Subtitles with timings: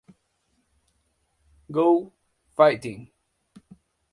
[1.71, 2.11] Go
[2.55, 3.11] Fighting!